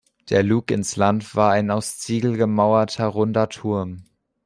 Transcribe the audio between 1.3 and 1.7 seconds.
war ein